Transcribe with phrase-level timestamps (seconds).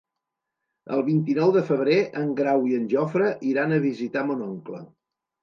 [0.95, 4.83] El vint-i-nou de febrer en Grau i en Jofre iran a visitar mon oncle.